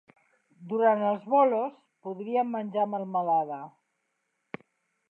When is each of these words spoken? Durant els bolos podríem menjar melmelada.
Durant 0.71 1.03
els 1.09 1.27
bolos 1.33 1.77
podríem 2.09 2.51
menjar 2.57 2.89
melmelada. 2.95 3.63